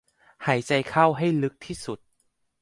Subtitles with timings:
[0.45, 1.99] หายใจเข้าให้ลึกที่สุด